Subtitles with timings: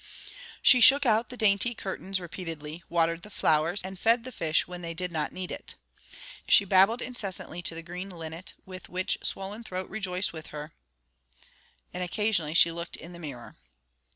[0.63, 4.81] She shook out the dainty curtains repeatedly, watered the flowers, and fed the fish when
[4.81, 5.75] they did not need it.
[6.47, 10.73] She babbled incessantly to the green linnet, which with swollen throat rejoiced with her,
[11.93, 13.57] and occasionally she looked in the mirror.